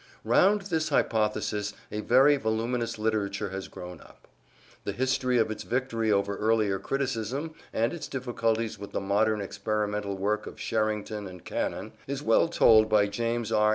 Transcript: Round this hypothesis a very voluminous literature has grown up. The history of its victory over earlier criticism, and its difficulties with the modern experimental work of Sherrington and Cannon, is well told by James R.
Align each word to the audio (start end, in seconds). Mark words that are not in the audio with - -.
Round 0.23 0.61
this 0.63 0.89
hypothesis 0.89 1.75
a 1.91 2.01
very 2.01 2.35
voluminous 2.35 2.97
literature 2.97 3.49
has 3.49 3.67
grown 3.67 4.01
up. 4.01 4.27
The 4.83 4.93
history 4.93 5.37
of 5.37 5.51
its 5.51 5.61
victory 5.61 6.11
over 6.11 6.37
earlier 6.37 6.79
criticism, 6.79 7.53
and 7.71 7.93
its 7.93 8.07
difficulties 8.07 8.79
with 8.79 8.93
the 8.93 8.99
modern 8.99 9.41
experimental 9.41 10.17
work 10.17 10.47
of 10.47 10.59
Sherrington 10.59 11.27
and 11.27 11.45
Cannon, 11.45 11.91
is 12.07 12.23
well 12.23 12.47
told 12.47 12.89
by 12.89 13.05
James 13.05 13.51
R. 13.51 13.69